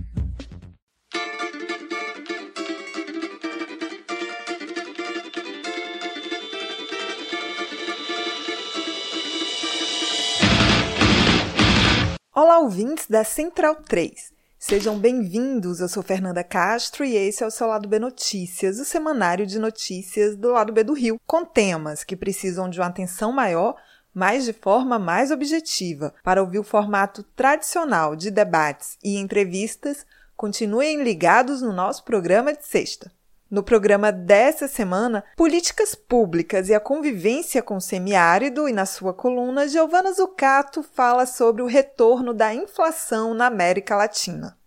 [12.57, 14.33] Olá, ouvintes da Central 3.
[14.57, 15.79] Sejam bem-vindos.
[15.79, 19.59] Eu sou Fernanda Castro e esse é o seu Lado B Notícias, o semanário de
[19.59, 23.75] notícias do Lado B do Rio, com temas que precisam de uma atenção maior,
[24.11, 26.15] mas de forma mais objetiva.
[26.23, 30.03] Para ouvir o formato tradicional de debates e entrevistas,
[30.35, 33.11] continuem ligados no nosso programa de sexta.
[33.49, 39.13] No programa dessa semana, Políticas Públicas e a Convivência com o Semiárido, e na sua
[39.13, 44.57] coluna, Giovana Zucato fala sobre o retorno da inflação na América Latina.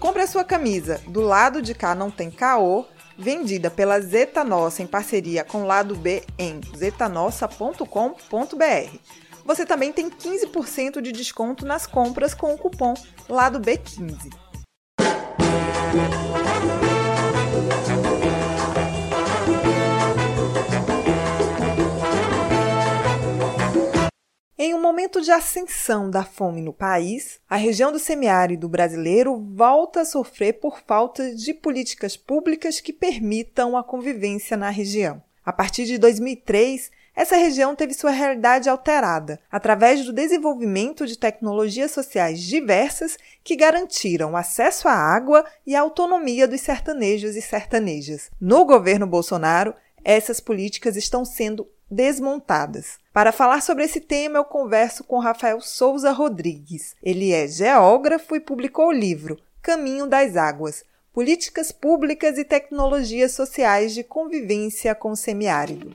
[0.00, 2.84] Compre a sua camisa Do Lado de Cá Não Tem Caô,
[3.16, 8.98] vendida pela Zeta Nossa em parceria com o Lado B em zetanossa.com.br.
[9.44, 12.94] Você também tem 15% de desconto nas compras com o cupom
[13.28, 14.47] Lado B15.
[24.60, 30.00] Em um momento de ascensão da fome no país, a região do semiárido brasileiro volta
[30.00, 35.22] a sofrer por falta de políticas públicas que permitam a convivência na região.
[35.44, 41.90] A partir de 2003, essa região teve sua realidade alterada através do desenvolvimento de tecnologias
[41.90, 48.30] sociais diversas que garantiram acesso à água e a autonomia dos sertanejos e sertanejas.
[48.40, 53.00] No governo Bolsonaro, essas políticas estão sendo desmontadas.
[53.12, 56.94] Para falar sobre esse tema, eu converso com Rafael Souza Rodrigues.
[57.02, 60.84] Ele é geógrafo e publicou o livro Caminho das Águas:
[61.18, 65.92] Políticas Públicas e Tecnologias Sociais de Convivência com o Semiárido.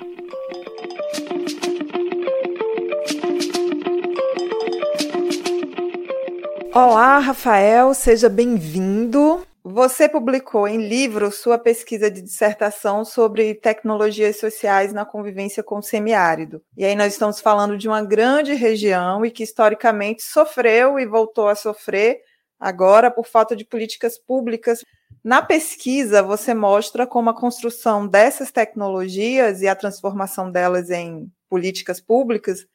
[6.74, 9.48] Olá, Rafael, seja bem-vindo.
[9.64, 15.82] Você publicou em livro sua pesquisa de dissertação sobre tecnologias sociais na convivência com o
[15.82, 16.62] semiárido.
[16.76, 21.48] E aí nós estamos falando de uma grande região e que historicamente sofreu e voltou
[21.48, 22.20] a sofrer
[22.60, 24.84] agora por falta de políticas públicas.
[25.24, 32.00] Na pesquisa, você mostra como a construção dessas tecnologias e a transformação delas em políticas
[32.00, 32.66] públicas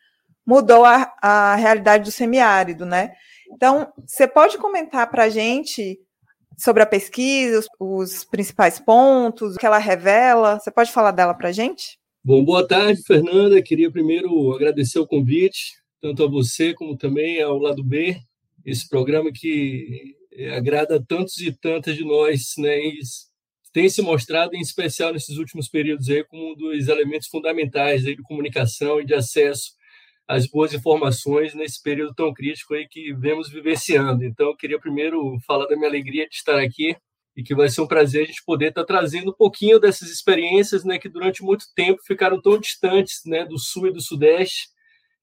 [0.46, 3.12] mudou a, a realidade do semiárido, né?
[3.52, 5.98] Então, você pode comentar para a gente
[6.56, 10.58] sobre a pesquisa, os, os, principais pontos, o que ela revela?
[10.58, 11.98] Você pode falar dela para a gente?
[12.24, 13.62] Bom, boa tarde, Fernanda.
[13.62, 18.18] Queria primeiro agradecer o convite, tanto a você como também ao Lado B,
[18.64, 22.78] esse programa que eh, agrada tantos e tantas de nós, né?
[22.78, 23.00] E
[23.72, 28.16] tem se mostrado, em especial nesses últimos períodos, aí, como um dos elementos fundamentais aí,
[28.16, 29.72] de comunicação e de acesso
[30.28, 34.24] as boas informações nesse período tão crítico aí que vemos vivenciando.
[34.24, 36.94] Então, eu queria primeiro falar da minha alegria de estar aqui
[37.34, 40.84] e que vai ser um prazer a gente poder estar trazendo um pouquinho dessas experiências,
[40.84, 44.68] né, que durante muito tempo ficaram tão distantes, né, do sul e do sudeste,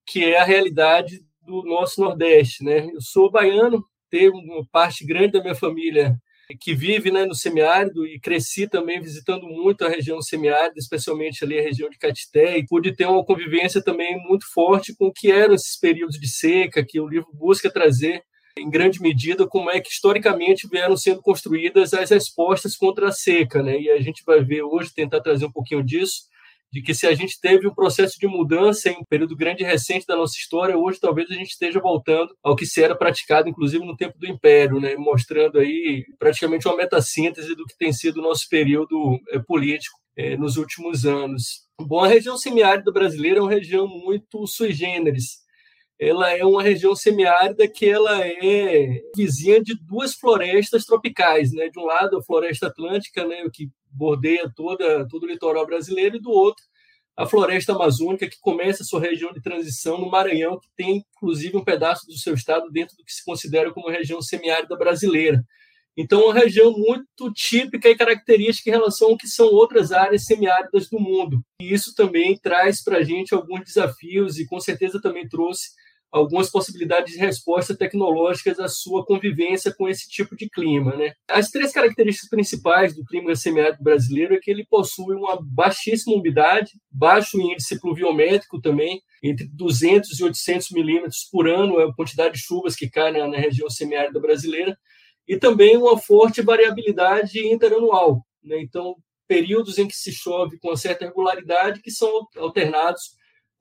[0.08, 2.90] que é a realidade do nosso nordeste, né?
[2.92, 3.86] Eu sou baiano,
[4.30, 6.16] uma parte grande da minha família
[6.60, 11.58] que vive né, no semiárido e cresci também visitando muito a região semiárida, especialmente ali
[11.58, 15.32] a região de Catité, e pude ter uma convivência também muito forte com o que
[15.32, 18.22] eram esses períodos de seca, que o livro busca trazer
[18.58, 23.62] em grande medida como é que historicamente vieram sendo construídas as respostas contra a seca,
[23.62, 23.78] né?
[23.80, 26.24] E a gente vai ver hoje tentar trazer um pouquinho disso
[26.76, 29.66] de que se a gente teve um processo de mudança em um período grande e
[29.66, 33.48] recente da nossa história, hoje talvez a gente esteja voltando ao que se era praticado,
[33.48, 34.94] inclusive no tempo do Império, né?
[34.98, 40.36] mostrando aí praticamente uma metassíntese do que tem sido o nosso período é, político é,
[40.36, 41.66] nos últimos anos.
[41.80, 45.46] Bom, a região semiárida brasileira é uma região muito sui generis.
[45.98, 51.70] Ela é uma região semiárida que ela é vizinha de duas florestas tropicais, né?
[51.70, 56.22] De um lado a floresta atlântica, né, que bordeia toda, todo o litoral brasileiro, e
[56.22, 56.64] do outro,
[57.18, 61.56] a floresta amazônica, que começa a sua região de transição no Maranhão, que tem, inclusive,
[61.56, 65.42] um pedaço do seu estado dentro do que se considera como região semiárida brasileira.
[65.98, 70.90] Então, uma região muito típica e característica em relação ao que são outras áreas semiáridas
[70.90, 71.42] do mundo.
[71.62, 75.70] E isso também traz para a gente alguns desafios e, com certeza, também trouxe
[76.16, 80.96] algumas possibilidades de resposta tecnológicas à sua convivência com esse tipo de clima.
[80.96, 81.14] Né?
[81.30, 86.72] As três características principais do clima semiárido brasileiro é que ele possui uma baixíssima umidade,
[86.90, 92.40] baixo índice pluviométrico também, entre 200 e 800 milímetros por ano é a quantidade de
[92.40, 94.78] chuvas que cai na, região semiárida brasileira,
[95.28, 98.26] e também uma forte variabilidade interanual.
[98.42, 98.62] Né?
[98.62, 98.96] Então,
[99.28, 103.16] períodos em que se chove com certa regularidade que são alternados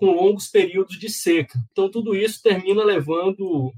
[0.04, 1.58] com longos períodos de seca.
[1.72, 3.72] Então, tudo isso termina levando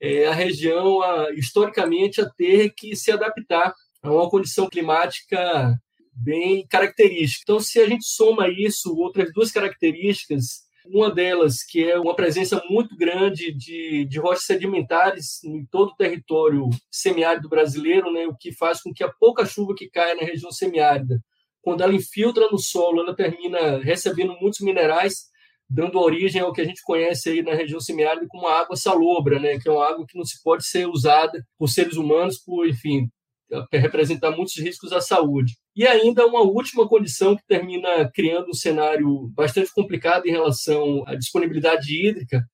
[0.00, 3.72] é, a região, a, historicamente, a ter que se adaptar
[4.02, 5.80] a uma condição climática
[6.12, 7.44] bem característica.
[7.44, 12.60] Então, se a gente soma isso, outras duas características, uma delas que é uma presença
[12.68, 18.50] muito grande de, de rochas sedimentares em todo o território semiárido brasileiro, né, o que
[18.50, 21.22] faz com que a pouca chuva que cai na região semiárida,
[21.62, 25.28] quando ela infiltra no solo, ela termina recebendo muitos minerais,
[25.68, 29.58] dando origem ao que a gente conhece aí na região semiárida como água salobra, né,
[29.58, 33.08] que é uma água que não se pode ser usada por seres humanos, por, enfim,
[33.72, 35.54] representar muitos riscos à saúde.
[35.74, 41.14] E ainda uma última condição que termina criando um cenário bastante complicado em relação à
[41.14, 42.44] disponibilidade hídrica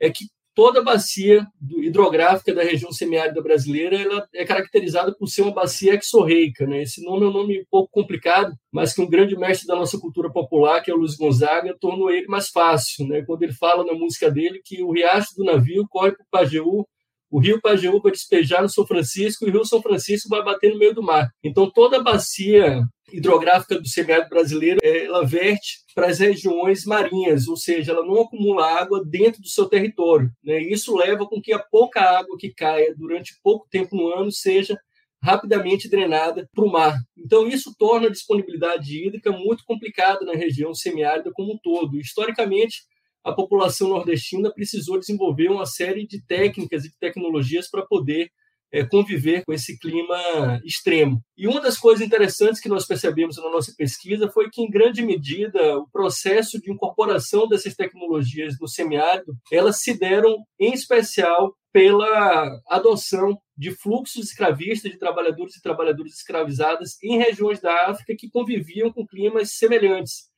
[0.00, 1.46] é que toda a bacia
[1.82, 6.66] hidrográfica da região semiárida brasileira ela é caracterizada por ser uma bacia exorreica.
[6.66, 6.82] Né?
[6.82, 10.00] Esse nome é um nome um pouco complicado, mas que um grande mestre da nossa
[10.00, 13.06] cultura popular, que é o Luiz Gonzaga, tornou ele mais fácil.
[13.06, 13.22] Né?
[13.26, 16.86] Quando ele fala na música dele que o riacho do navio corre para o Pajeú
[17.30, 20.72] o rio Pajeú vai despejar no São Francisco e o rio São Francisco vai bater
[20.72, 21.30] no meio do mar.
[21.42, 22.82] Então, toda a bacia
[23.12, 28.66] hidrográfica do semiárido brasileiro, ela verte para as regiões marinhas, ou seja, ela não acumula
[28.66, 30.30] água dentro do seu território.
[30.44, 30.60] Né?
[30.60, 34.76] Isso leva com que a pouca água que caia durante pouco tempo no ano seja
[35.22, 36.96] rapidamente drenada para o mar.
[37.16, 41.98] Então, isso torna a disponibilidade hídrica muito complicada na região semiárida como um todo.
[41.98, 42.82] Historicamente,
[43.26, 48.30] a população nordestina precisou desenvolver uma série de técnicas e de tecnologias para poder
[48.72, 51.20] é, conviver com esse clima extremo.
[51.36, 55.02] E uma das coisas interessantes que nós percebemos na nossa pesquisa foi que, em grande
[55.02, 62.60] medida, o processo de incorporação dessas tecnologias no semiárido, elas se deram, em especial, pela
[62.68, 68.92] adoção de fluxos escravistas de trabalhadores e trabalhadoras escravizadas em regiões da África que conviviam
[68.92, 70.30] com climas semelhantes.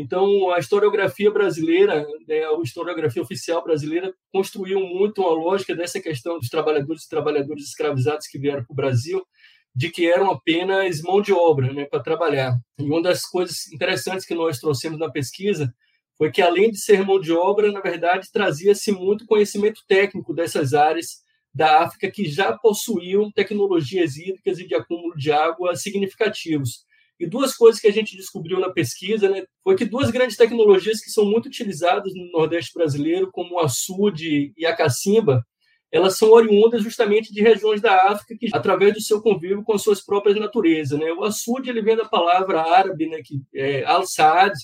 [0.00, 6.38] Então, a historiografia brasileira, né, a historiografia oficial brasileira, construiu muito uma lógica dessa questão
[6.38, 9.26] dos trabalhadores e trabalhadoras escravizados que vieram para o Brasil,
[9.74, 12.56] de que eram apenas mão de obra né, para trabalhar.
[12.78, 15.74] E uma das coisas interessantes que nós trouxemos na pesquisa
[16.16, 20.74] foi que, além de ser mão de obra, na verdade, trazia-se muito conhecimento técnico dessas
[20.74, 26.86] áreas da África que já possuíam tecnologias hídricas e de acúmulo de água significativos.
[27.18, 31.00] E duas coisas que a gente descobriu na pesquisa né, foi que duas grandes tecnologias
[31.00, 35.44] que são muito utilizadas no Nordeste brasileiro, como o açude e a cacimba,
[35.90, 39.82] elas são oriundas justamente de regiões da África que, através do seu convívio com as
[39.82, 40.98] suas próprias naturezas.
[40.98, 41.10] Né?
[41.12, 44.54] O açude ele vem da palavra árabe, né, que é al-saad,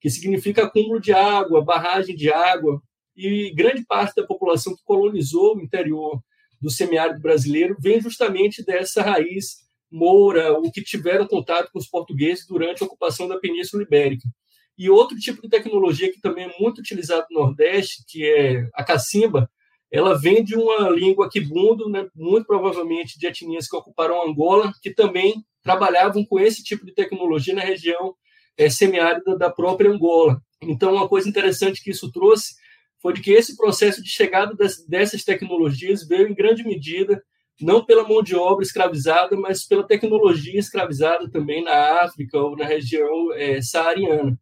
[0.00, 2.82] que significa acúmulo de água, barragem de água,
[3.16, 6.20] e grande parte da população que colonizou o interior
[6.60, 9.63] do semiárido brasileiro vem justamente dessa raiz
[9.94, 14.28] Moura, o que tiveram contato com os portugueses durante a ocupação da Península Ibérica.
[14.76, 18.82] E outro tipo de tecnologia que também é muito utilizado no Nordeste, que é a
[18.82, 19.48] cacimba,
[19.92, 24.92] ela vem de uma língua quibundo, né, muito provavelmente de etnias que ocuparam Angola, que
[24.92, 28.16] também trabalhavam com esse tipo de tecnologia na região
[28.58, 30.42] é, semiárida da própria Angola.
[30.60, 32.54] Então, uma coisa interessante que isso trouxe
[33.00, 37.22] foi de que esse processo de chegada das, dessas tecnologias veio em grande medida
[37.60, 42.64] não pela mão de obra escravizada, mas pela tecnologia escravizada também na África ou na
[42.64, 44.38] região é, saariana.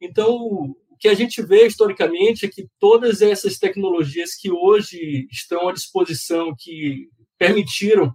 [0.00, 5.68] Então, o que a gente vê historicamente é que todas essas tecnologias que hoje estão
[5.68, 8.14] à disposição, que permitiram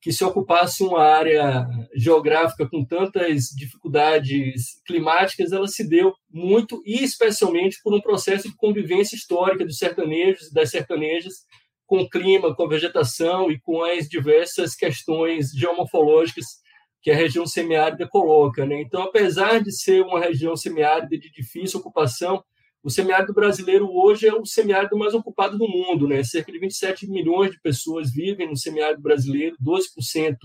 [0.00, 7.02] que se ocupasse uma área geográfica com tantas dificuldades climáticas, ela se deu muito e
[7.02, 11.44] especialmente por um processo de convivência histórica dos sertanejos e das sertanejas
[11.88, 16.44] com o clima, com a vegetação e com as diversas questões geomorfológicas
[17.00, 18.66] que a região semiárida coloca.
[18.66, 18.82] Né?
[18.82, 22.44] Então, apesar de ser uma região semiárida de difícil ocupação,
[22.82, 26.06] o semiárido brasileiro hoje é o semiárido mais ocupado do mundo.
[26.06, 26.22] Né?
[26.22, 30.36] Cerca de 27 milhões de pessoas vivem no semiárido brasileiro, 12%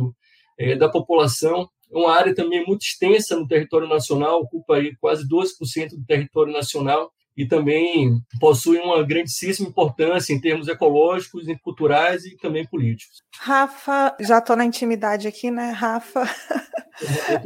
[0.58, 1.70] é, da população.
[1.92, 6.54] É uma área também muito extensa no território nacional, ocupa aí quase 12% do território
[6.54, 13.22] nacional e também possui uma grandíssima importância em termos ecológicos, culturais e também políticos.
[13.38, 16.24] Rafa, já estou na intimidade aqui, né, Rafa?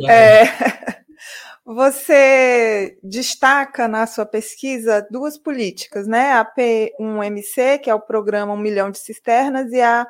[0.10, 0.44] É,
[1.70, 6.32] Você destaca na sua pesquisa duas políticas, né?
[6.32, 10.08] A P1MC, que é o programa Um Milhão de Cisternas, e a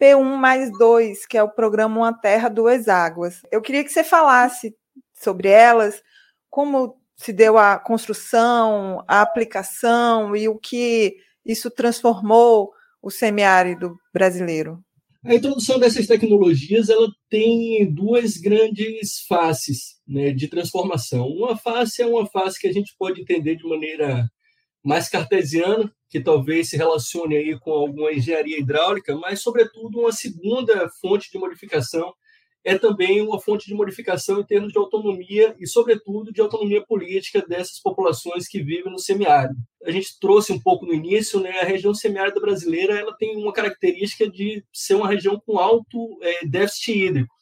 [0.00, 3.40] P1 mais 2, que é o programa Uma Terra, Duas Águas.
[3.52, 4.74] Eu queria que você falasse
[5.14, 6.02] sobre elas,
[6.50, 14.82] como se deu a construção, a aplicação e o que isso transformou o semiárido brasileiro.
[15.24, 21.26] A introdução dessas tecnologias ela tem duas grandes faces né, de transformação.
[21.26, 24.30] Uma face é uma face que a gente pode entender de maneira
[24.84, 30.88] mais cartesiana, que talvez se relacione aí com alguma engenharia hidráulica, mas, sobretudo, uma segunda
[31.00, 32.14] fonte de modificação
[32.66, 37.40] é também uma fonte de modificação em termos de autonomia e, sobretudo, de autonomia política
[37.46, 39.54] dessas populações que vivem no semiárido.
[39.84, 43.52] A gente trouxe um pouco no início, né, a região semiárida brasileira ela tem uma
[43.52, 47.32] característica de ser uma região com alto é, déficit hídrico.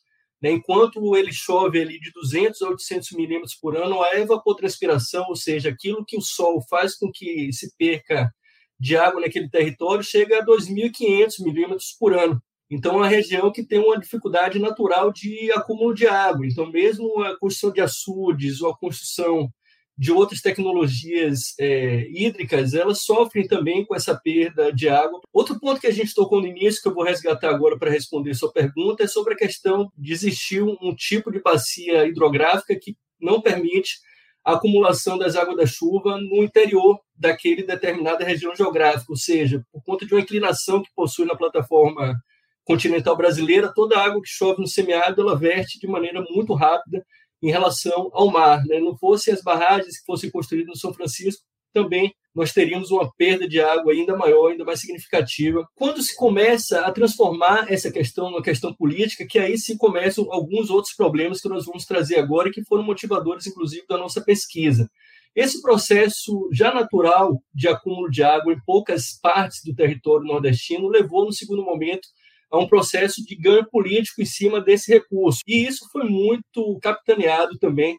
[0.42, 0.50] Né?
[0.50, 5.70] Enquanto ele chove ali de 200 a 800 milímetros por ano, a evapotranspiração, ou seja,
[5.70, 8.30] aquilo que o sol faz com que se perca
[8.78, 12.42] de água naquele território, chega a 2.500 milímetros por ano.
[12.70, 16.46] Então, é uma região que tem uma dificuldade natural de acúmulo de água.
[16.46, 19.50] Então, mesmo a construção de açudes ou a construção
[19.96, 25.20] de outras tecnologias é, hídricas, elas sofrem também com essa perda de água.
[25.32, 28.34] Outro ponto que a gente tocou no início, que eu vou resgatar agora para responder
[28.34, 33.40] sua pergunta, é sobre a questão de existir um, tipo de bacia hidrográfica que não
[33.40, 33.98] permite
[34.44, 39.82] a acumulação das águas da chuva no interior daquele determinada região geográfica, ou seja, por
[39.84, 42.14] conta de uma inclinação que possui na plataforma
[42.64, 47.04] continental brasileira, toda a água que chove no semiárido ela verte de maneira muito rápida
[47.42, 48.64] em relação ao mar.
[48.66, 48.80] Né?
[48.80, 51.42] Não fossem as barragens que fossem construídas no São Francisco,
[51.74, 55.66] também nós teríamos uma perda de água ainda maior, ainda mais significativa.
[55.74, 60.70] Quando se começa a transformar essa questão numa questão política, que aí se começam alguns
[60.70, 64.90] outros problemas que nós vamos trazer agora e que foram motivadores, inclusive, da nossa pesquisa.
[65.34, 71.24] Esse processo já natural de acúmulo de água em poucas partes do território nordestino levou,
[71.24, 72.08] no segundo momento,
[72.54, 75.40] a um processo de ganho político em cima desse recurso.
[75.46, 77.98] E isso foi muito capitaneado também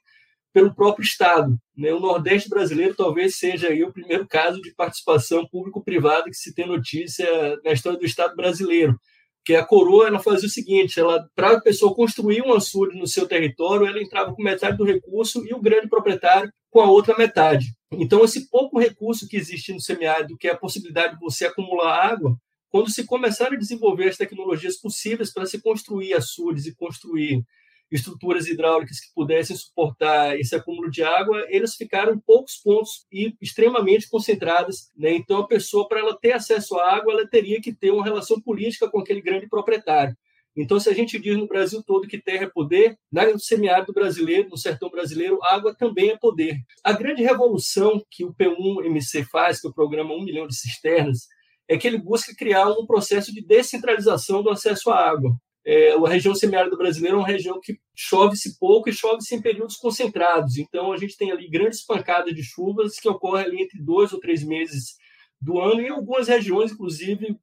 [0.54, 1.58] pelo próprio Estado.
[1.76, 1.92] Né?
[1.92, 6.66] O Nordeste brasileiro talvez seja aí o primeiro caso de participação público-privada que se tem
[6.66, 7.28] notícia
[7.64, 8.98] na história do Estado brasileiro.
[9.44, 13.06] Que a coroa ela fazia o seguinte: ela para a pessoa construir um açude no
[13.06, 17.16] seu território, ela entrava com metade do recurso e o grande proprietário com a outra
[17.18, 17.68] metade.
[17.92, 22.12] Então, esse pouco recurso que existe no semiárido, que é a possibilidade de você acumular
[22.12, 22.36] água,
[22.76, 27.42] quando se começaram a desenvolver as tecnologias possíveis para se construir açudes e construir
[27.90, 33.34] estruturas hidráulicas que pudessem suportar esse acúmulo de água, eles ficaram em poucos pontos e
[33.42, 34.92] extremamente concentradas.
[34.94, 35.14] Né?
[35.14, 38.42] Então, a pessoa, para ela ter acesso à água, ela teria que ter uma relação
[38.42, 40.14] política com aquele grande proprietário.
[40.54, 44.50] Então, se a gente diz no Brasil todo que terra é poder, no semiárido brasileiro,
[44.50, 46.58] no sertão brasileiro, água também é poder.
[46.84, 51.30] A grande revolução que o P1MC faz, que é o programa 1 milhão de cisternas,
[51.68, 55.36] é que ele busca criar um processo de descentralização do acesso à água.
[55.66, 59.78] É, a região semiárida brasileira é uma região que chove-se pouco e chove-se em períodos
[59.78, 60.58] concentrados.
[60.58, 64.20] Então, a gente tem ali grandes pancadas de chuvas que ocorrem ali entre dois ou
[64.20, 64.96] três meses
[65.42, 67.36] do ano, e em algumas regiões, inclusive,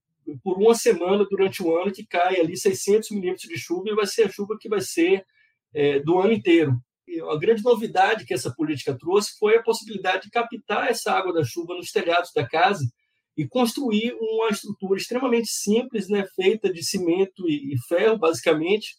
[0.43, 4.07] por uma semana durante o ano, que cai ali 600 milímetros de chuva e vai
[4.07, 5.25] ser a chuva que vai ser
[5.75, 6.81] é, do ano inteiro.
[7.09, 11.33] E a grande novidade que essa política trouxe foi a possibilidade de captar essa água
[11.33, 12.85] da chuva nos telhados da casa
[13.37, 18.97] e construir uma estrutura extremamente simples, né, feita de cimento e, e ferro, basicamente,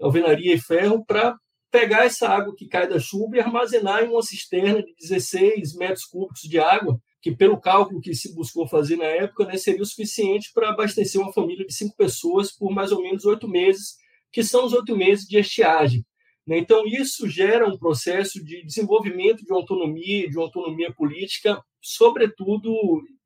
[0.00, 1.36] alvenaria e ferro, para
[1.70, 6.04] pegar essa água que cai da chuva e armazenar em uma cisterna de 16 metros
[6.04, 9.86] cúbicos de água, que pelo cálculo que se buscou fazer na época, né, seria o
[9.86, 13.96] suficiente para abastecer uma família de cinco pessoas por mais ou menos oito meses,
[14.30, 16.04] que são os oito meses de estiagem.
[16.46, 16.58] Né.
[16.58, 22.72] Então, isso gera um processo de desenvolvimento de autonomia, de autonomia política, sobretudo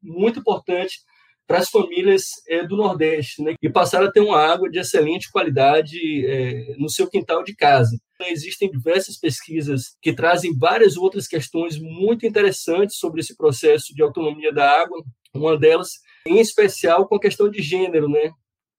[0.03, 1.01] muito importante
[1.47, 5.31] para as famílias é, do Nordeste, né, e passaram a ter uma água de excelente
[5.31, 7.97] qualidade é, no seu quintal de casa.
[8.21, 14.53] Existem diversas pesquisas que trazem várias outras questões muito interessantes sobre esse processo de autonomia
[14.53, 15.03] da água.
[15.35, 15.91] Uma delas,
[16.27, 18.33] em especial, com a questão de gênero, né?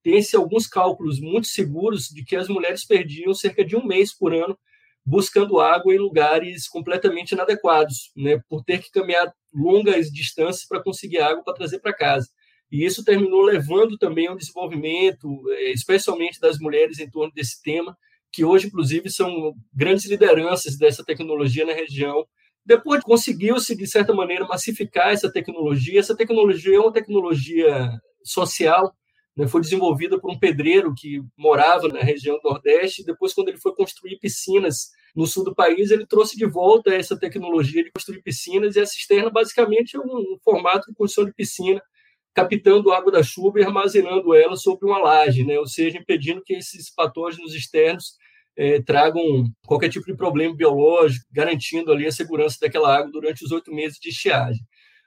[0.03, 4.33] Tem-se alguns cálculos muito seguros de que as mulheres perdiam cerca de um mês por
[4.33, 4.57] ano
[5.05, 11.19] buscando água em lugares completamente inadequados, né, por ter que caminhar longas distâncias para conseguir
[11.19, 12.27] água para trazer para casa.
[12.69, 17.97] E isso terminou levando também ao desenvolvimento, eh, especialmente das mulheres em torno desse tema,
[18.33, 22.25] que hoje, inclusive, são grandes lideranças dessa tecnologia na região.
[22.65, 25.99] Depois conseguiu-se, de certa maneira, massificar essa tecnologia.
[26.01, 27.89] Essa tecnologia é uma tecnologia
[28.25, 28.93] social,
[29.37, 33.05] né, foi desenvolvida por um pedreiro que morava na região do Nordeste.
[33.05, 37.17] Depois, quando ele foi construir piscinas no sul do país, ele trouxe de volta essa
[37.17, 41.81] tecnologia de construir piscinas e a cisterna basicamente é um, formato de construção de piscina,
[42.33, 45.59] captando água da chuva e armazenando ela sobre uma laje, né?
[45.59, 48.15] ou seja, impedindo que esses patógenos externos
[48.55, 49.21] é, tragam
[49.67, 53.99] qualquer tipo de problema biológico, garantindo ali a segurança daquela água durante os oito meses
[53.99, 54.61] de estiagem.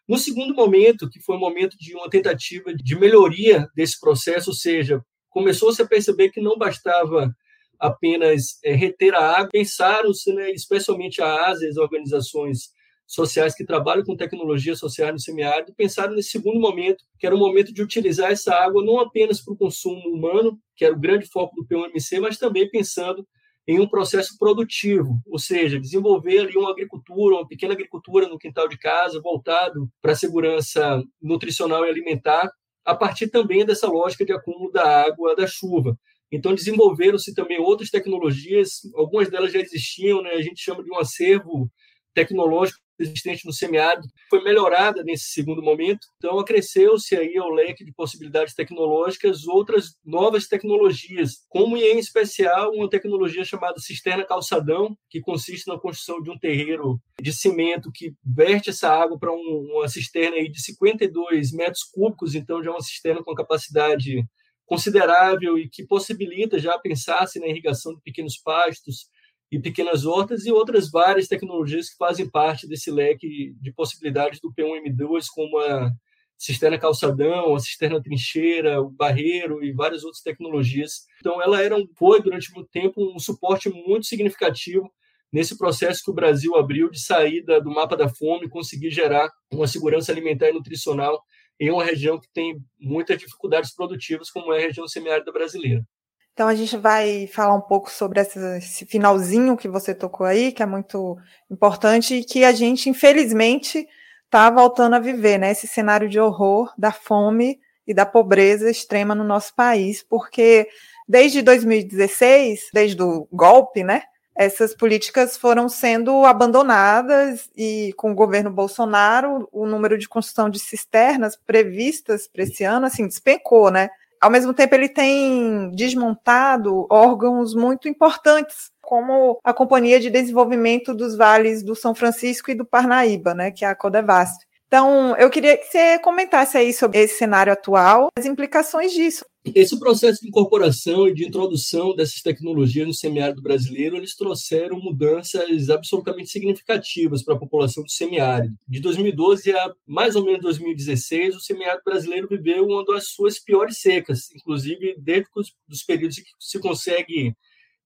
[0.09, 4.50] No segundo momento, que foi o um momento de uma tentativa de melhoria desse processo,
[4.50, 7.35] ou seja, começou-se a perceber que não bastava
[7.78, 12.71] apenas é, reter a água, pensaram-se, né, especialmente a ASA, as organizações
[13.07, 17.38] sociais que trabalham com tecnologia social no semiárido, pensaram nesse segundo momento, que era o
[17.38, 21.26] momento de utilizar essa água não apenas para o consumo humano, que era o grande
[21.26, 23.26] foco do PUMC, mas também pensando
[23.71, 28.69] em um processo produtivo, ou seja, desenvolver ali uma agricultura, uma pequena agricultura no quintal
[28.69, 32.50] de casa, voltado para a segurança nutricional e alimentar,
[32.85, 35.97] a partir também dessa lógica de acúmulo da água da chuva.
[36.33, 40.31] Então, desenvolveram-se também outras tecnologias, algumas delas já existiam, né?
[40.31, 41.71] a gente chama de um acervo
[42.14, 46.07] tecnológico existente no semiárido foi melhorada nesse segundo momento.
[46.17, 52.88] Então, acresceu-se aí ao leque de possibilidades tecnológicas outras novas tecnologias, como em especial uma
[52.88, 58.71] tecnologia chamada cisterna calçadão, que consiste na construção de um terreiro de cimento que verte
[58.71, 62.83] essa água para um, uma cisterna aí de 52 metros cúbicos, então já é uma
[62.83, 64.25] cisterna com capacidade
[64.67, 69.09] considerável e que possibilita já pensar-se na irrigação de pequenos pastos,
[69.50, 74.52] e pequenas hortas e outras várias tecnologias que fazem parte desse leque de possibilidades do
[74.52, 75.90] P1M2, como a
[76.38, 81.04] cisterna calçadão, a cisterna trincheira, o barreiro e várias outras tecnologias.
[81.19, 84.90] Então, ela era um, foi, durante muito tempo, um suporte muito significativo
[85.33, 89.30] nesse processo que o Brasil abriu de saída do mapa da fome e conseguir gerar
[89.52, 91.23] uma segurança alimentar e nutricional
[91.59, 95.85] em uma região que tem muitas dificuldades produtivas, como é a região semiárida brasileira.
[96.32, 100.62] Então a gente vai falar um pouco sobre esse finalzinho que você tocou aí, que
[100.62, 101.16] é muito
[101.50, 103.87] importante e que a gente, infelizmente,
[104.25, 105.50] está voltando a viver, né?
[105.50, 110.68] Esse cenário de horror da fome e da pobreza extrema no nosso país, porque
[111.08, 114.02] desde 2016, desde o golpe, né?
[114.34, 120.60] Essas políticas foram sendo abandonadas e com o governo Bolsonaro o número de construção de
[120.60, 123.90] cisternas previstas para esse ano assim despencou, né?
[124.21, 131.17] Ao mesmo tempo ele tem desmontado órgãos muito importantes, como a Companhia de Desenvolvimento dos
[131.17, 134.45] Vales do São Francisco e do Parnaíba, né, que é a Codevasf.
[134.67, 139.25] Então, eu queria que você comentasse aí sobre esse cenário atual, as implicações disso.
[139.55, 145.71] Esse processo de incorporação e de introdução dessas tecnologias no semiárido brasileiro, eles trouxeram mudanças
[145.71, 148.55] absolutamente significativas para a população do semiárido.
[148.69, 153.79] De 2012 a mais ou menos 2016, o semiárido brasileiro viveu uma das suas piores
[153.79, 155.26] secas, inclusive desde
[155.69, 157.35] os períodos que se consegue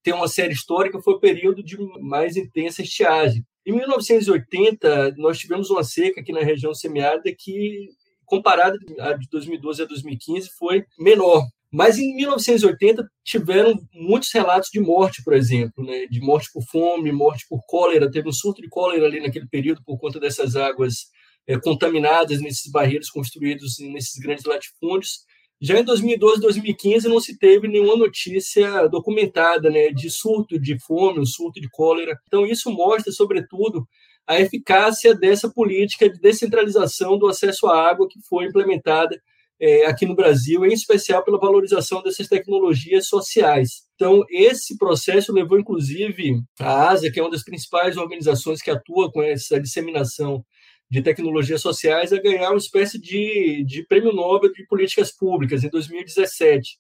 [0.03, 3.47] ter uma série histórica, foi o período de mais intensa estiagem.
[3.64, 7.88] Em 1980, nós tivemos uma seca aqui na região semiárida que,
[8.24, 11.44] comparada de 2012 a 2015, foi menor.
[11.72, 16.06] Mas em 1980 tiveram muitos relatos de morte, por exemplo, né?
[16.06, 18.08] de morte por fome, morte por cólera.
[18.08, 21.06] Teve um surto de cólera ali naquele período por conta dessas águas
[21.48, 25.24] é, contaminadas nesses barreiros construídos nesses grandes latifúndios.
[25.60, 31.20] Já em 2012, 2015, não se teve nenhuma notícia documentada né, de surto de fome,
[31.20, 32.16] um surto de cólera.
[32.26, 33.84] Então, isso mostra, sobretudo,
[34.26, 39.20] a eficácia dessa política de descentralização do acesso à água que foi implementada
[39.60, 43.84] é, aqui no Brasil, em especial pela valorização dessas tecnologias sociais.
[43.94, 49.12] Então, esse processo levou, inclusive, a ASA, que é uma das principais organizações que atua
[49.12, 50.44] com essa disseminação
[50.90, 55.68] de tecnologias sociais a ganhar uma espécie de, de prêmio Nobel de políticas públicas em
[55.68, 56.78] 2017.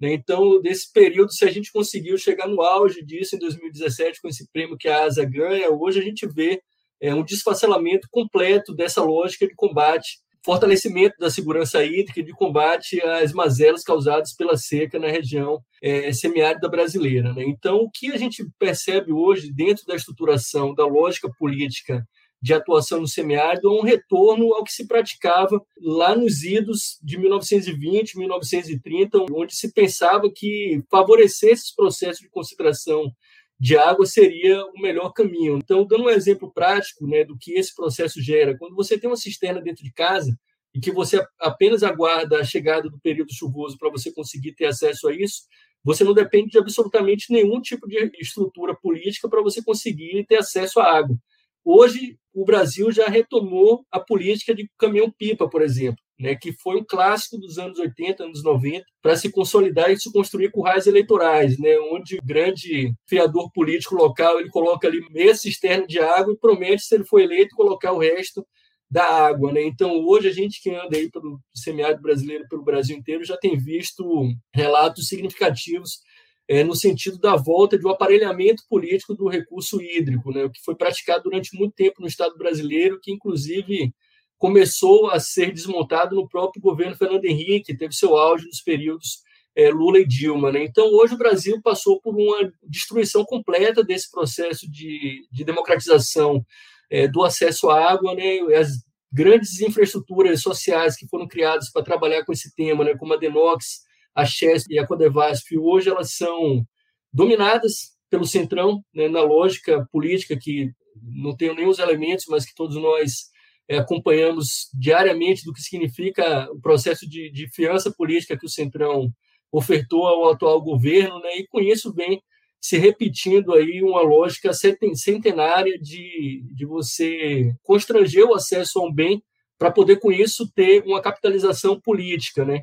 [0.00, 0.12] Né?
[0.12, 4.46] Então, nesse período, se a gente conseguiu chegar no auge disso em 2017 com esse
[4.52, 6.60] prêmio que a ASA ganha, hoje a gente vê
[7.00, 13.02] é, um desfacelamento completo dessa lógica de combate, fortalecimento da segurança hídrica e de combate
[13.02, 17.32] às mazelas causadas pela seca na região é, semiárida brasileira.
[17.34, 17.44] Né?
[17.46, 22.06] Então, o que a gente percebe hoje dentro da estruturação da lógica política
[22.40, 28.16] de atuação no semiárido, um retorno ao que se praticava lá nos idos de 1920,
[28.16, 33.10] 1930, onde se pensava que favorecer esses processos de concentração
[33.58, 35.56] de água seria o melhor caminho.
[35.56, 39.16] Então, dando um exemplo prático né, do que esse processo gera, quando você tem uma
[39.16, 40.38] cisterna dentro de casa
[40.74, 45.08] e que você apenas aguarda a chegada do período chuvoso para você conseguir ter acesso
[45.08, 45.44] a isso,
[45.82, 50.80] você não depende de absolutamente nenhum tipo de estrutura política para você conseguir ter acesso
[50.80, 51.16] à água.
[51.64, 56.05] Hoje, o Brasil já retomou a política de caminhão-pipa, por exemplo.
[56.18, 60.10] Né, que foi um clássico dos anos 80, anos 90, para se consolidar e se
[60.10, 65.86] construir currais eleitorais, né, onde o grande fiador político local ele coloca ali meia cisterna
[65.86, 68.46] de água e promete, se ele for eleito, colocar o resto
[68.90, 69.52] da água.
[69.52, 69.62] Né?
[69.64, 73.58] Então, hoje, a gente que anda aí pelo semiárido brasileiro, pelo Brasil inteiro, já tem
[73.58, 76.00] visto relatos significativos
[76.48, 80.44] é, no sentido da volta de um aparelhamento político do recurso hídrico, né?
[80.44, 83.92] o que foi praticado durante muito tempo no Estado brasileiro, que, inclusive,
[84.38, 89.24] começou a ser desmontado no próprio governo Fernando Henrique, teve seu auge nos períodos
[89.56, 90.52] é, Lula e Dilma.
[90.52, 90.64] Né?
[90.64, 96.44] Então, hoje o Brasil passou por uma destruição completa desse processo de, de democratização
[96.90, 98.38] é, do acesso à água, né?
[98.54, 102.94] as grandes infraestruturas sociais que foram criadas para trabalhar com esse tema, né?
[102.96, 103.80] como a Denox,
[104.14, 106.62] a Chesp e a Codevasf, hoje elas são
[107.10, 109.08] dominadas pelo Centrão, né?
[109.08, 110.70] na lógica política que
[111.02, 113.30] não tenho nenhum os elementos, mas que todos nós
[113.74, 119.10] acompanhamos diariamente do que significa o processo de, de fiança política que o Centrão
[119.50, 121.38] ofertou ao atual governo, né?
[121.38, 122.20] e com isso vem
[122.60, 129.22] se repetindo aí uma lógica centenária de, de você constranger o acesso a um bem
[129.58, 132.62] para poder, com isso, ter uma capitalização política, né?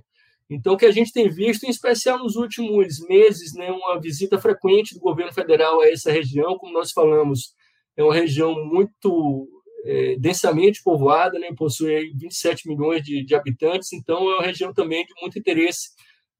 [0.49, 4.37] Então, o que a gente tem visto, em especial nos últimos meses, né, uma visita
[4.37, 7.53] frequente do governo federal a essa região, como nós falamos,
[7.97, 9.47] é uma região muito
[9.83, 15.05] é, densamente povoada, né, possui 27 milhões de, de, habitantes, então é uma região também
[15.05, 15.89] de muito interesse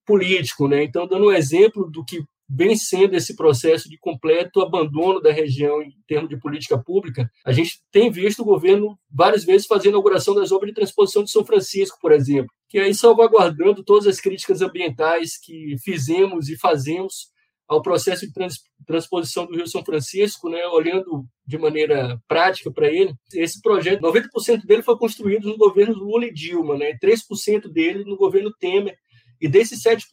[0.05, 0.67] político.
[0.67, 0.83] Né?
[0.83, 5.81] Então, dando um exemplo do que vem sendo esse processo de completo abandono da região
[5.81, 9.91] em termos de política pública, a gente tem visto o governo várias vezes fazer a
[9.91, 14.19] inauguração das obras de transposição de São Francisco, por exemplo, que aí salvaguardando todas as
[14.19, 17.32] críticas ambientais que fizemos e fazemos
[17.67, 22.87] ao processo de trans, transposição do Rio São Francisco, né, olhando de maneira prática para
[22.87, 28.03] ele, esse projeto, 90% dele foi construído no governo Lula e Dilma, né, 3% dele
[28.03, 28.97] no governo Temer,
[29.41, 30.05] e desses 7%,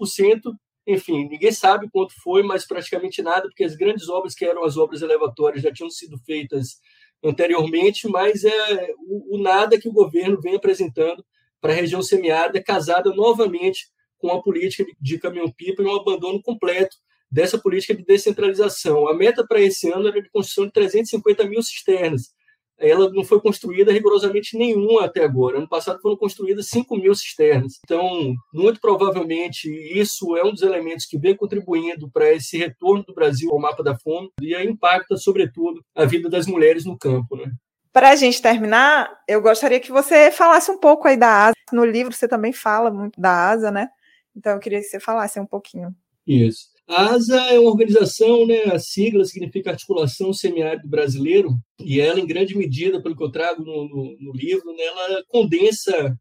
[0.87, 4.77] enfim, ninguém sabe quanto foi, mas praticamente nada, porque as grandes obras que eram as
[4.77, 6.81] obras elevatórias já tinham sido feitas
[7.23, 11.25] anteriormente, mas é o, o nada que o governo vem apresentando
[11.61, 16.97] para a região semiárida, casada novamente com a política de caminhão-pipa e um abandono completo
[17.31, 19.09] dessa política de descentralização.
[19.09, 22.33] A meta para esse ano era de construção de 350 mil cisternas.
[22.79, 25.59] Ela não foi construída rigorosamente nenhuma até agora.
[25.59, 27.75] Ano passado foram construídas 5 mil cisternas.
[27.85, 33.13] Então, muito provavelmente, isso é um dos elementos que vem contribuindo para esse retorno do
[33.13, 37.37] Brasil ao mapa da fome e impacta, sobretudo, a vida das mulheres no campo.
[37.37, 37.53] Né?
[37.93, 41.55] Para a gente terminar, eu gostaria que você falasse um pouco aí da ASA.
[41.73, 43.89] No livro você também fala muito da ASA, né?
[44.35, 45.95] Então eu queria que você falasse um pouquinho.
[46.27, 46.70] Isso.
[46.91, 52.27] A ASA é uma organização, né, a sigla significa Articulação Semiárido Brasileiro, e ela, em
[52.27, 56.19] grande medida, pelo que eu trago no, no, no livro, né, ela condensa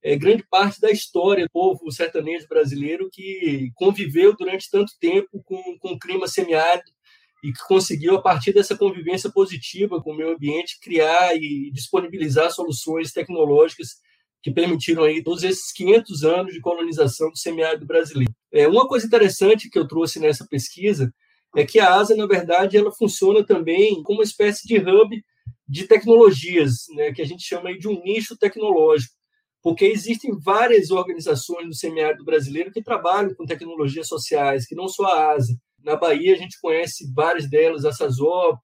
[0.00, 5.60] é, grande parte da história do povo sertanejo brasileiro que conviveu durante tanto tempo com,
[5.80, 6.88] com o clima semiárido
[7.42, 12.52] e que conseguiu, a partir dessa convivência positiva com o meio ambiente, criar e disponibilizar
[12.52, 13.96] soluções tecnológicas
[14.42, 18.34] que permitiram aí todos esses 500 anos de colonização do semiárido brasileiro.
[18.52, 21.12] É, uma coisa interessante que eu trouxe nessa pesquisa
[21.54, 25.22] é que a ASA, na verdade, ela funciona também como uma espécie de hub
[25.68, 29.14] de tecnologias, né, que a gente chama aí de um nicho tecnológico,
[29.62, 35.04] porque existem várias organizações do semiárido brasileiro que trabalham com tecnologias sociais, que não só
[35.04, 35.54] a ASA.
[35.84, 38.60] Na Bahia, a gente conhece várias delas, a SASOP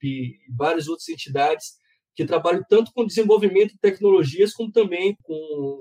[0.57, 1.79] várias outras entidades
[2.19, 5.35] que trabalham tanto com desenvolvimento de tecnologias, como também com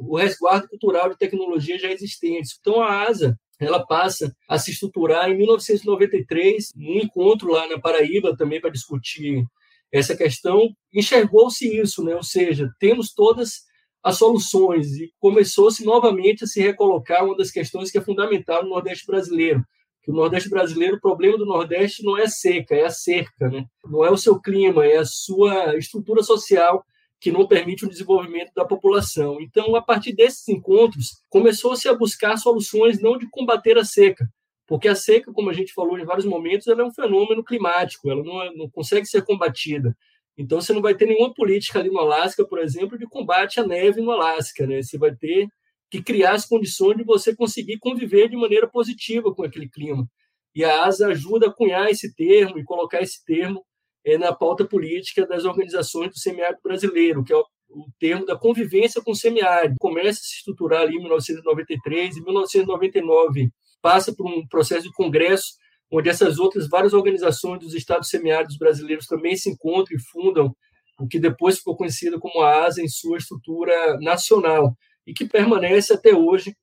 [0.04, 2.56] o resguardo cultural de tecnologias já existentes.
[2.60, 8.38] Então, a ASA ela passa a se estruturar em 1993, num encontro lá na Paraíba
[8.38, 9.43] também para discutir
[9.91, 12.13] essa questão, enxergou-se isso, né?
[12.13, 13.63] ou seja, temos todas
[14.04, 18.69] as soluções e começou-se novamente a se recolocar uma das questões que é fundamental no
[18.69, 19.63] Nordeste brasileiro,
[20.08, 23.65] que o Nordeste brasileiro, o problema do Nordeste não é seca, é a cerca, né?
[23.84, 26.82] Não é o seu clima, é a sua estrutura social
[27.20, 29.41] que não permite o desenvolvimento da população.
[29.41, 34.26] Então, a partir desses encontros, começou-se a buscar soluções não de combater a seca,
[34.65, 38.10] porque a seca, como a gente falou em vários momentos, ela é um fenômeno climático,
[38.10, 39.93] ela não, é, não consegue ser combatida.
[40.38, 43.67] Então, você não vai ter nenhuma política ali no Alasca, por exemplo, de combate à
[43.67, 44.65] neve no Alasca.
[44.65, 44.82] Né?
[44.82, 45.50] Você vai ter
[45.89, 50.08] que criar as condições de você conseguir conviver de maneira positiva com aquele clima.
[50.54, 53.63] E a ASA ajuda a cunhar esse termo e colocar esse termo
[54.06, 58.38] é, na pauta política das organizações do semiárido brasileiro, que é o, o termo da
[58.38, 59.76] convivência com o semiárido.
[59.80, 63.50] Começa a se estruturar ali em 1993 e 1999
[63.82, 65.54] passa por um processo de congresso
[65.91, 70.54] onde essas outras várias organizações dos estados semiáridos brasileiros também se encontram e fundam
[71.00, 74.76] o que depois ficou conhecido como a ASA em sua estrutura nacional.
[75.08, 76.56] E que permanece até hoje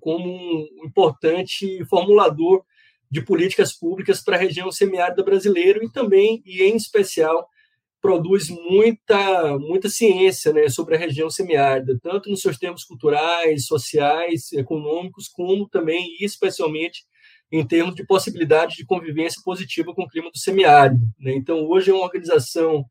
[0.00, 2.64] como um importante formulador
[3.08, 7.48] de políticas públicas para a região semiárida brasileira e também, e em especial,
[8.00, 14.52] produz muita, muita ciência né, sobre a região semiárida, tanto nos seus termos culturais, sociais,
[14.52, 17.04] econômicos, como também e especialmente
[17.50, 21.00] em termos de possibilidade de convivência positiva com o clima do semiárido.
[21.18, 21.34] Né?
[21.34, 22.84] Então, hoje é uma organização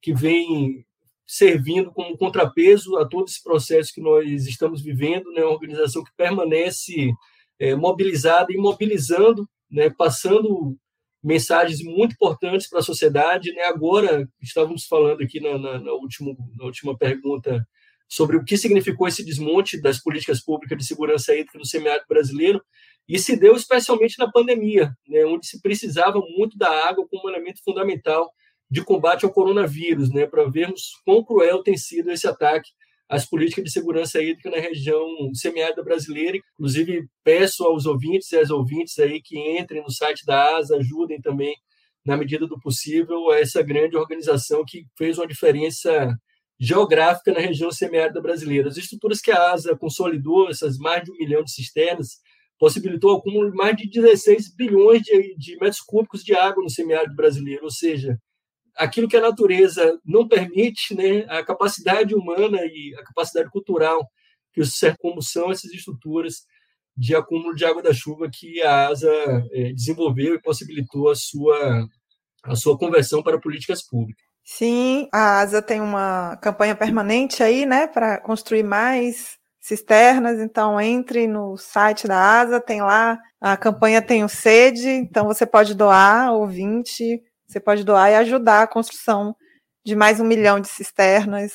[0.00, 0.86] que vem
[1.28, 5.42] servindo como contrapeso a todo esse processo que nós estamos vivendo, né?
[5.42, 7.12] uma organização que permanece
[7.58, 9.90] é, mobilizada e mobilizando, né?
[9.90, 10.74] passando
[11.22, 13.52] mensagens muito importantes para a sociedade.
[13.52, 13.62] Né?
[13.64, 17.62] Agora, estávamos falando aqui na, na, na, última, na última pergunta
[18.08, 22.62] sobre o que significou esse desmonte das políticas públicas de segurança hídrica no semiárido brasileiro,
[23.06, 27.62] e se deu especialmente na pandemia, né, onde se precisava muito da água como elemento
[27.62, 28.30] fundamental
[28.70, 32.70] de combate ao coronavírus, né, para vermos quão cruel tem sido esse ataque
[33.08, 36.38] às políticas de segurança hídrica na região semiárida brasileira.
[36.54, 41.20] Inclusive, peço aos ouvintes e às ouvintes aí que entrem no site da ASA, ajudem
[41.20, 41.56] também,
[42.04, 46.14] na medida do possível, essa grande organização que fez uma diferença
[46.60, 48.68] geográfica na região semiárida brasileira.
[48.68, 52.18] As estruturas que a ASA consolidou, essas mais de um milhão de cisternas,
[52.58, 56.68] possibilitou o acúmulo de mais de 16 bilhões de, de metros cúbicos de água no
[56.68, 58.18] semiárido brasileiro, ou seja,
[58.78, 64.08] aquilo que a natureza não permite, né, a capacidade humana e a capacidade cultural
[64.52, 66.46] que os como são essas estruturas
[66.96, 69.12] de acúmulo de água da chuva que a ASA
[69.52, 71.86] é, desenvolveu e possibilitou a sua,
[72.44, 74.24] a sua conversão para políticas públicas.
[74.44, 81.26] Sim, a ASA tem uma campanha permanente aí, né, para construir mais cisternas, então entre
[81.26, 86.32] no site da ASA, tem lá, a campanha tem o sede, então você pode doar,
[86.32, 89.34] ouvinte, você pode doar e ajudar a construção
[89.84, 91.52] de mais um milhão de cisternas.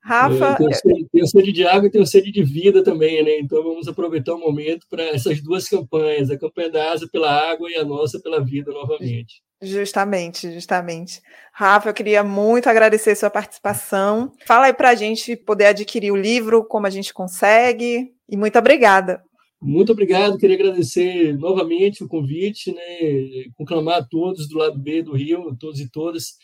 [0.00, 0.52] Rafa.
[0.52, 3.40] Eu tenho, sede, tenho sede de água e tenho sede de vida também, né?
[3.40, 7.68] Então vamos aproveitar o momento para essas duas campanhas, a campanha da ASA pela água
[7.68, 9.42] e a nossa pela vida novamente.
[9.60, 11.20] Justamente, justamente.
[11.52, 14.30] Rafa, eu queria muito agradecer sua participação.
[14.46, 18.56] Fala aí para a gente poder adquirir o livro, como a gente consegue, e muito
[18.56, 19.24] obrigada.
[19.66, 25.12] Muito obrigado, queria agradecer novamente o convite, né, conclamar a todos do lado B do
[25.12, 26.36] Rio, todos e todas,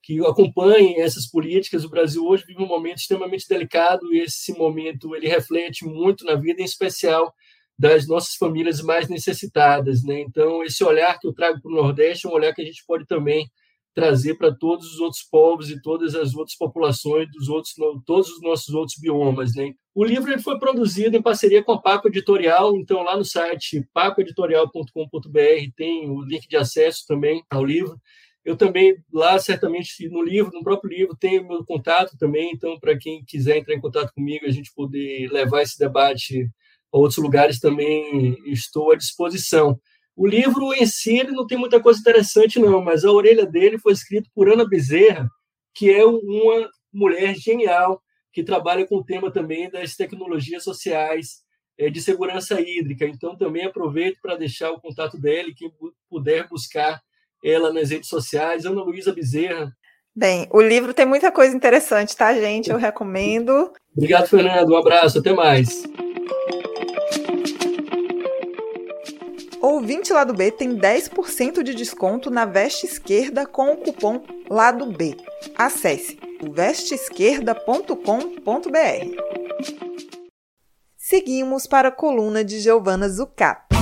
[0.00, 1.84] que acompanhem essas políticas.
[1.84, 6.36] O Brasil hoje vive um momento extremamente delicado e esse momento ele reflete muito na
[6.36, 7.34] vida, em especial
[7.76, 10.04] das nossas famílias mais necessitadas.
[10.04, 10.20] Né?
[10.20, 12.84] Então, esse olhar que eu trago para o Nordeste é um olhar que a gente
[12.86, 13.50] pode também
[13.98, 17.74] trazer para todos os outros povos e todas as outras populações dos outros
[18.06, 19.72] todos os nossos outros biomas, né?
[19.92, 23.84] O livro ele foi produzido em parceria com a Paco Editorial, então lá no site
[23.92, 28.00] pacoeditorial.com.br tem o link de acesso também ao livro.
[28.44, 32.78] Eu também lá certamente no livro, no próprio livro tem o meu contato também, então
[32.78, 36.48] para quem quiser entrar em contato comigo, a gente poder levar esse debate
[36.92, 39.76] a outros lugares também estou à disposição.
[40.18, 43.78] O livro em si ele não tem muita coisa interessante, não, mas a orelha dele
[43.78, 45.30] foi escrito por Ana Bezerra,
[45.72, 48.02] que é uma mulher genial
[48.32, 51.44] que trabalha com o tema também das tecnologias sociais
[51.78, 53.06] é, de segurança hídrica.
[53.06, 55.70] Então, também aproveito para deixar o contato dela quem
[56.10, 57.00] puder buscar
[57.44, 59.72] ela nas redes sociais, Ana Luísa Bezerra.
[60.16, 62.70] Bem, o livro tem muita coisa interessante, tá, gente?
[62.70, 63.72] Eu recomendo.
[63.96, 64.70] Obrigado, Fernando.
[64.70, 65.20] Um abraço.
[65.20, 65.84] Até mais.
[69.70, 75.14] Ouvinte Lado B tem 10% de desconto na veste esquerda com o cupom Lado B.
[75.54, 77.98] Acesse vesteesquerda.com.br.
[80.96, 83.76] Seguimos para a coluna de Giovana Zucato.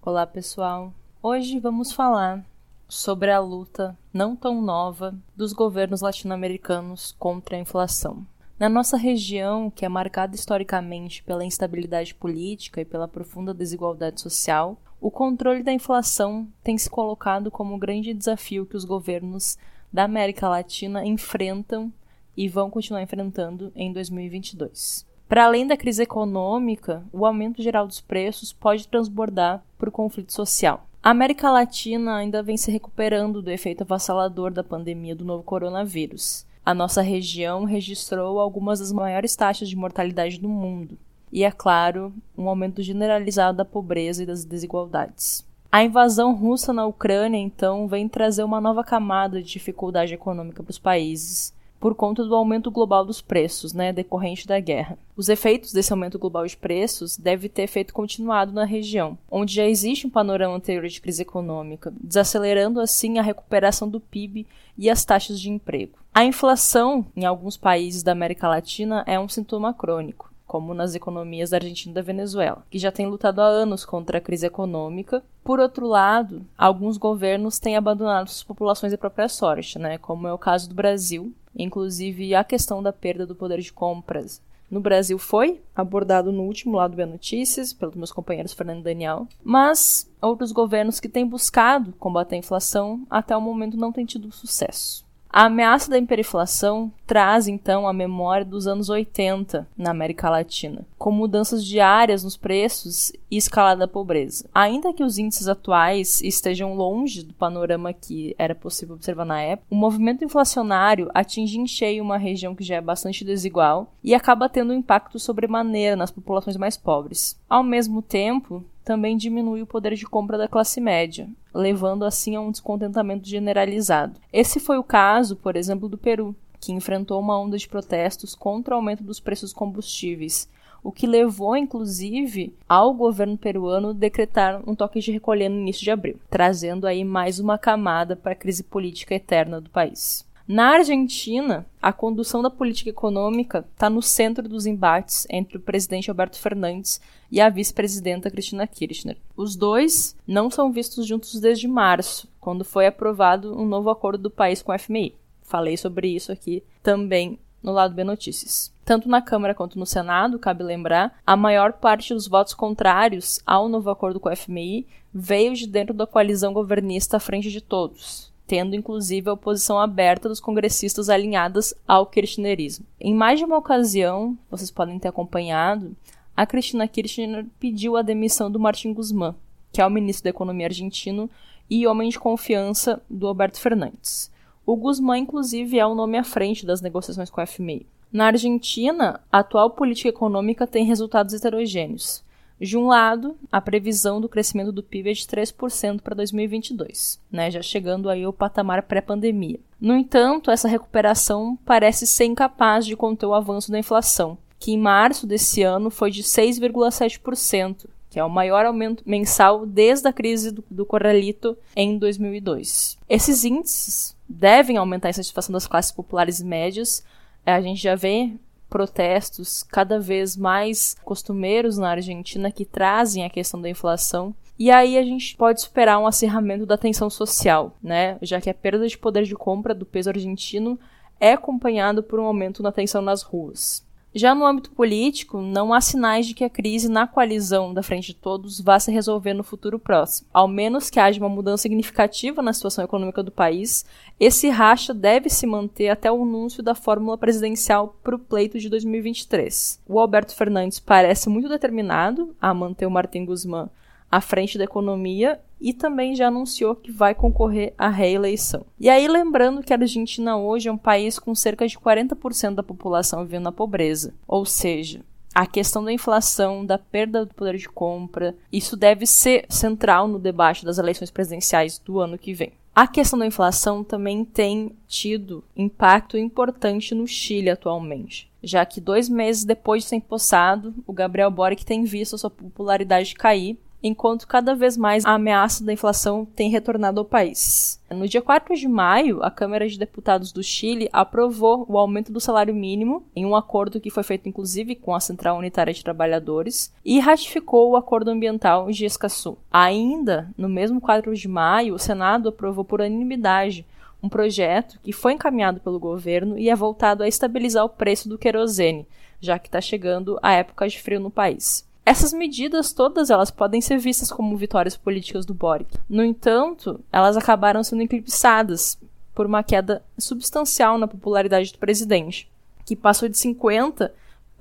[0.00, 0.94] Olá, pessoal.
[1.20, 2.51] Hoje vamos falar
[2.92, 8.26] sobre a luta não tão nova dos governos latino-americanos contra a inflação.
[8.58, 14.76] Na nossa região, que é marcada historicamente pela instabilidade política e pela profunda desigualdade social,
[15.00, 19.56] o controle da inflação tem se colocado como um grande desafio que os governos
[19.90, 21.90] da América Latina enfrentam
[22.36, 25.06] e vão continuar enfrentando em 2022.
[25.26, 30.30] Para além da crise econômica, o aumento geral dos preços pode transbordar para o conflito
[30.30, 30.86] social.
[31.04, 36.46] A América Latina ainda vem se recuperando do efeito avassalador da pandemia do novo coronavírus.
[36.64, 40.96] A nossa região registrou algumas das maiores taxas de mortalidade do mundo.
[41.32, 45.44] E, é claro, um aumento generalizado da pobreza e das desigualdades.
[45.72, 50.70] A invasão russa na Ucrânia, então, vem trazer uma nova camada de dificuldade econômica para
[50.70, 54.96] os países, por conta do aumento global dos preços, né, decorrente da guerra.
[55.16, 59.66] Os efeitos desse aumento global de preços devem ter efeito continuado na região, onde já
[59.66, 64.46] existe um panorama anterior de crise econômica, desacelerando assim a recuperação do PIB
[64.78, 65.98] e as taxas de emprego.
[66.14, 71.48] A inflação em alguns países da América Latina é um sintoma crônico como nas economias
[71.48, 75.24] da Argentina e da Venezuela, que já têm lutado há anos contra a crise econômica.
[75.42, 80.32] Por outro lado, alguns governos têm abandonado suas populações à própria sorte, né, como é
[80.34, 84.42] o caso do Brasil, inclusive a questão da perda do poder de compras.
[84.70, 89.26] No Brasil foi abordado no último lado B Notícias, pelos meus companheiros Fernando e Daniel,
[89.42, 94.30] mas outros governos que têm buscado combater a inflação até o momento não têm tido
[94.30, 95.02] sucesso.
[95.32, 101.10] A ameaça da hiperinflação traz então a memória dos anos 80 na América Latina, com
[101.10, 104.44] mudanças diárias nos preços e escalada da pobreza.
[104.54, 109.68] Ainda que os índices atuais estejam longe do panorama que era possível observar na época,
[109.70, 114.50] o movimento inflacionário atinge em cheio uma região que já é bastante desigual e acaba
[114.50, 117.40] tendo um impacto sobremaneira nas populações mais pobres.
[117.48, 122.40] Ao mesmo tempo, também diminui o poder de compra da classe média, levando assim a
[122.40, 124.20] um descontentamento generalizado.
[124.32, 128.74] Esse foi o caso, por exemplo, do Peru, que enfrentou uma onda de protestos contra
[128.74, 130.48] o aumento dos preços combustíveis,
[130.82, 135.90] o que levou, inclusive, ao governo peruano decretar um toque de recolher no início de
[135.90, 140.26] abril, trazendo aí mais uma camada para a crise política eterna do país.
[140.46, 146.10] Na Argentina, a condução da política econômica está no centro dos embates entre o presidente
[146.10, 147.00] Alberto Fernandes
[147.30, 149.16] e a vice-presidenta Cristina Kirchner.
[149.36, 154.30] Os dois não são vistos juntos desde março, quando foi aprovado um novo acordo do
[154.30, 155.14] país com o FMI.
[155.42, 158.72] Falei sobre isso aqui também no lado B Notícias.
[158.84, 163.68] Tanto na Câmara quanto no Senado, cabe lembrar, a maior parte dos votos contrários ao
[163.68, 168.31] novo acordo com o FMI veio de dentro da coalizão governista à frente de todos,
[168.46, 172.84] tendo inclusive a oposição aberta dos congressistas alinhadas ao kirchnerismo.
[173.00, 175.96] Em mais de uma ocasião, vocês podem ter acompanhado,
[176.36, 179.34] a Cristina Kirchner pediu a demissão do Martin Guzmán,
[179.70, 181.30] que é o ministro da Economia argentino
[181.68, 184.30] e homem de confiança do Alberto Fernandes.
[184.64, 187.86] O Guzmán, inclusive, é o nome à frente das negociações com a FMI.
[188.12, 192.22] Na Argentina, a atual política econômica tem resultados heterogêneos.
[192.62, 197.50] De um lado, a previsão do crescimento do PIB é de 3% para 2022, né,
[197.50, 199.58] já chegando aí ao patamar pré-pandemia.
[199.80, 204.78] No entanto, essa recuperação parece ser incapaz de conter o avanço da inflação, que em
[204.78, 210.52] março desse ano foi de 6,7%, que é o maior aumento mensal desde a crise
[210.52, 212.96] do, do Corralito em 2002.
[213.08, 217.04] Esses índices devem aumentar a insatisfação das classes populares médias.
[217.44, 218.30] A gente já vê
[218.72, 224.34] protestos cada vez mais costumeiros na Argentina que trazem a questão da inflação.
[224.58, 228.16] E aí a gente pode esperar um acirramento da tensão social, né?
[228.22, 230.78] Já que a perda de poder de compra do peso argentino
[231.20, 233.84] é acompanhado por um aumento na tensão nas ruas.
[234.14, 238.08] Já no âmbito político, não há sinais de que a crise na coalizão da Frente
[238.08, 240.28] de Todos vá se resolver no futuro próximo.
[240.32, 243.86] Ao menos que haja uma mudança significativa na situação econômica do país,
[244.24, 248.68] esse racha deve se manter até o anúncio da fórmula presidencial para o pleito de
[248.68, 249.80] 2023.
[249.88, 253.68] O Alberto Fernandes parece muito determinado a manter o Martin Guzmán
[254.08, 258.64] à frente da economia e também já anunciou que vai concorrer à reeleição.
[258.78, 262.62] E aí, lembrando que a Argentina hoje é um país com cerca de 40% da
[262.62, 265.00] população vivendo na pobreza, ou seja,
[265.34, 270.20] a questão da inflação, da perda do poder de compra, isso deve ser central no
[270.20, 272.52] debate das eleições presidenciais do ano que vem.
[272.74, 279.10] A questão da inflação também tem tido impacto importante no Chile atualmente, já que dois
[279.10, 284.28] meses depois de ser empossado, o Gabriel Boric tem visto a sua popularidade cair enquanto
[284.28, 287.80] cada vez mais a ameaça da inflação tem retornado ao país.
[287.90, 292.20] No dia 4 de maio, a Câmara de Deputados do Chile aprovou o aumento do
[292.20, 296.72] salário mínimo, em um acordo que foi feito inclusive com a Central Unitária de Trabalhadores,
[296.84, 299.36] e ratificou o Acordo Ambiental de Escazú.
[299.50, 303.66] Ainda, no mesmo 4 de maio, o Senado aprovou por unanimidade
[304.02, 308.18] um projeto que foi encaminhado pelo governo e é voltado a estabilizar o preço do
[308.18, 308.86] querosene,
[309.20, 311.64] já que está chegando a época de frio no país.
[311.84, 315.78] Essas medidas todas elas podem ser vistas como vitórias políticas do Boric.
[315.88, 318.78] No entanto, elas acabaram sendo eclipsadas
[319.14, 322.30] por uma queda substancial na popularidade do presidente,
[322.64, 323.92] que passou de 50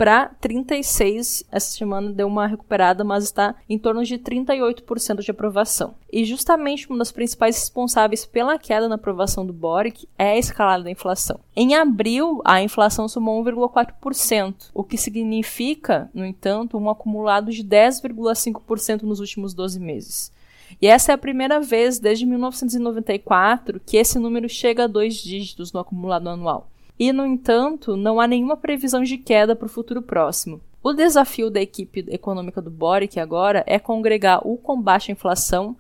[0.01, 1.43] para 36.
[1.51, 5.93] Essa semana deu uma recuperada, mas está em torno de 38% de aprovação.
[6.11, 10.85] E justamente uma das principais responsáveis pela queda na aprovação do Boric é a escalada
[10.85, 11.39] da inflação.
[11.55, 19.03] Em abril, a inflação somou 1,4%, o que significa, no entanto, um acumulado de 10,5%
[19.03, 20.31] nos últimos 12 meses.
[20.81, 25.71] E essa é a primeira vez desde 1994 que esse número chega a dois dígitos
[25.71, 26.71] no acumulado anual.
[27.01, 30.61] E, no entanto, não há nenhuma previsão de queda para o futuro próximo.
[30.83, 35.75] O desafio da equipe econômica do Boric agora é congregar o combate à inflação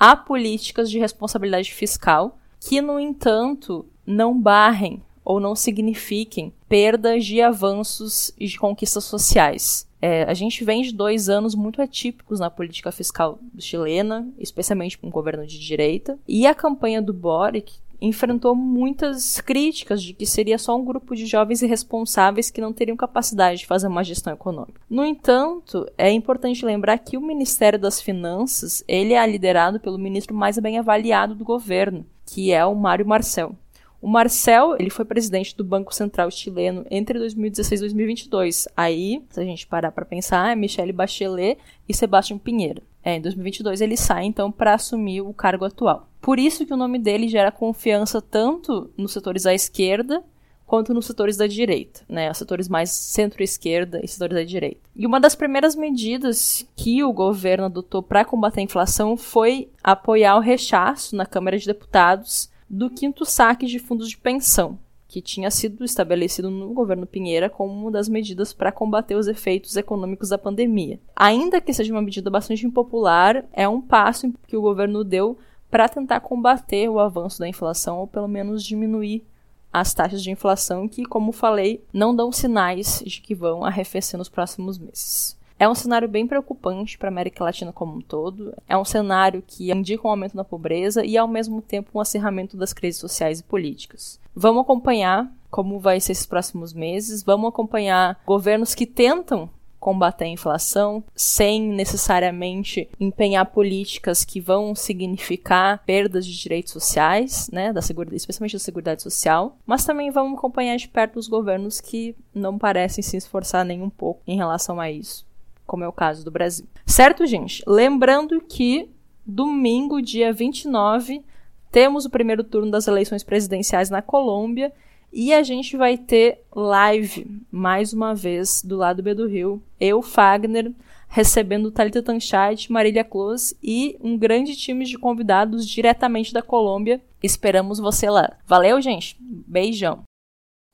[0.00, 7.40] a políticas de responsabilidade fiscal, que, no entanto, não barrem ou não signifiquem perdas de
[7.40, 9.88] avanços e de conquistas sociais.
[10.02, 15.06] É, a gente vem de dois anos muito atípicos na política fiscal chilena, especialmente com
[15.06, 17.74] o governo de direita, e a campanha do Boric
[18.06, 22.96] enfrentou muitas críticas de que seria só um grupo de jovens irresponsáveis que não teriam
[22.96, 24.80] capacidade de fazer uma gestão econômica.
[24.88, 30.34] No entanto, é importante lembrar que o Ministério das Finanças ele é liderado pelo ministro
[30.34, 33.56] mais bem avaliado do governo, que é o Mário Marcel.
[34.04, 38.68] O Marcel, ele foi presidente do Banco Central chileno entre 2016 e 2022.
[38.76, 41.56] Aí, se a gente parar para pensar, é Michele Bachelet
[41.88, 42.82] e Sebastião Pinheiro.
[43.02, 46.06] É, em 2022 ele sai então para assumir o cargo atual.
[46.20, 50.22] Por isso que o nome dele gera confiança tanto nos setores da esquerda
[50.66, 52.30] quanto nos setores da direita, né?
[52.30, 54.82] Os setores mais centro-esquerda e setores da direita.
[54.94, 60.36] E uma das primeiras medidas que o governo adotou para combater a inflação foi apoiar
[60.36, 65.48] o rechaço na Câmara de Deputados do quinto saque de fundos de pensão, que tinha
[65.48, 70.38] sido estabelecido no governo Pinheira como uma das medidas para combater os efeitos econômicos da
[70.38, 70.98] pandemia.
[71.14, 75.38] Ainda que seja uma medida bastante impopular, é um passo que o governo deu
[75.70, 79.24] para tentar combater o avanço da inflação ou pelo menos diminuir
[79.72, 84.28] as taxas de inflação que, como falei, não dão sinais de que vão arrefecer nos
[84.28, 85.36] próximos meses.
[85.58, 88.54] É um cenário bem preocupante para a América Latina como um todo.
[88.68, 92.56] É um cenário que indica um aumento da pobreza e, ao mesmo tempo, um acirramento
[92.56, 94.20] das crises sociais e políticas.
[94.34, 97.22] Vamos acompanhar como vai ser esses próximos meses.
[97.22, 99.48] Vamos acompanhar governos que tentam
[99.78, 107.70] combater a inflação sem necessariamente empenhar políticas que vão significar perdas de direitos sociais, né,
[107.70, 112.16] da seguridade, especialmente da seguridade social, mas também vamos acompanhar de perto os governos que
[112.34, 115.26] não parecem se esforçar nem um pouco em relação a isso
[115.66, 116.66] como é o caso do Brasil.
[116.86, 117.62] Certo, gente?
[117.66, 118.90] Lembrando que
[119.26, 121.22] domingo, dia 29,
[121.70, 124.72] temos o primeiro turno das eleições presidenciais na Colômbia
[125.12, 129.62] e a gente vai ter live mais uma vez do lado B do Rio.
[129.80, 130.72] Eu, Fagner,
[131.08, 137.00] recebendo Thalita Tanchat, Marília Close e um grande time de convidados diretamente da Colômbia.
[137.22, 138.36] Esperamos você lá.
[138.44, 139.16] Valeu, gente.
[139.20, 140.02] Beijão.